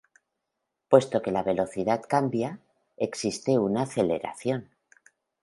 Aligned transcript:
Puesto 0.89 1.21
que 1.21 1.29
la 1.29 1.43
velocidad 1.43 2.01
cambia, 2.09 2.59
existe 2.97 3.59
una 3.59 3.83
aceleración. 3.83 4.67